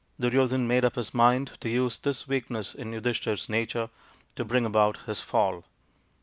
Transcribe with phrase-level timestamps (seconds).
[0.19, 3.91] Duryodhan made up his mind to use this weakness in Yudhishthir's nature
[4.35, 5.63] to bring about his fall.